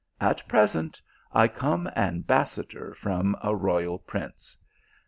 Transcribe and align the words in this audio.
At 0.19 0.47
present, 0.47 0.99
I 1.31 1.47
come 1.47 1.87
ambas 1.95 2.55
sador 2.55 2.95
from 2.95 3.37
a 3.43 3.55
royal 3.55 3.99
prince. 3.99 4.57